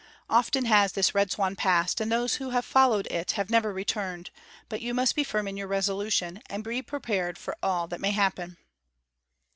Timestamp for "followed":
2.65-3.05